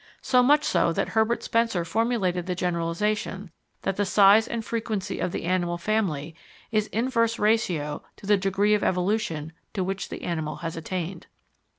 [0.23, 3.51] So much so that Herbert Spencer formulated the generalisation
[3.83, 6.33] that the size and frequency of the animal family
[6.71, 11.27] is inverse ratio to the degree of evolution to which the animal has attained.